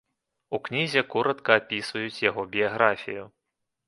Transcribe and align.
У 0.57 0.59
кнізе 0.67 1.03
коратка 1.11 1.57
апісваюць 1.61 2.21
яго 2.29 2.47
біяграфію. 2.57 3.23